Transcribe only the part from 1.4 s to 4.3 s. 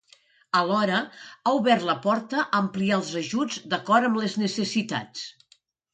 ha obert la porta a ampliar els ajuts d’acord amb